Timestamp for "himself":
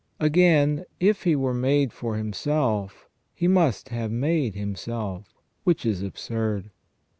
2.17-3.07, 4.55-5.35